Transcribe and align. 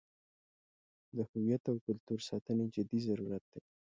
د 1.15 1.17
هویت 1.29 1.63
او 1.71 1.75
کلتور 1.87 2.19
ساتنې 2.29 2.65
جدي 2.75 2.99
ضرورت 3.07 3.43
دی. 3.51 3.61